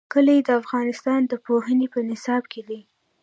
کلي 0.13 0.37
د 0.43 0.49
افغانستان 0.61 1.21
د 1.27 1.33
پوهنې 1.45 1.87
په 1.93 1.99
نصاب 2.09 2.43
کې 2.51 2.61
دي. 2.67 2.79